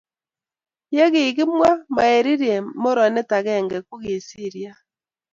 [0.97, 4.79] Yekimwaa, mairie morenet agenge kisiriat